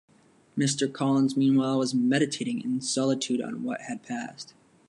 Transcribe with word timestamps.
Mr. 0.57 0.91
Collins, 0.91 1.37
meanwhile, 1.37 1.77
was 1.77 1.93
meditating 1.93 2.63
in 2.63 2.81
solitude 2.81 3.39
on 3.39 3.61
what 3.61 3.81
had 3.81 4.01
passed. 4.01 4.55